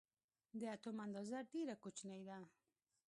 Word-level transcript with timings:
د 0.59 0.61
اتوم 0.75 0.97
اندازه 1.05 1.37
ډېره 1.51 1.75
کوچنۍ 1.83 2.21
ده. 2.29 2.37